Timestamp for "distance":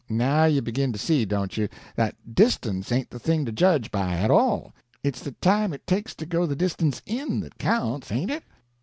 2.33-2.91, 6.55-7.03